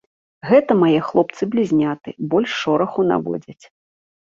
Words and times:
Гэта 0.51 0.77
мае 0.83 0.97
хлопцы-блізняты 1.11 2.17
больш 2.35 2.51
шораху 2.65 3.01
наводзяць. 3.15 3.61